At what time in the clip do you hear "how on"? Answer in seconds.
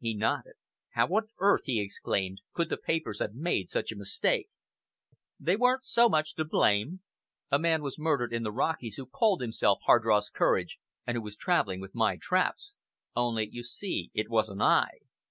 0.90-1.28